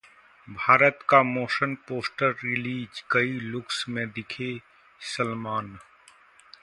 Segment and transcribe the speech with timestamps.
[0.47, 4.51] भारत का motion poster release, कई looks में दिखे
[5.01, 5.77] सलमान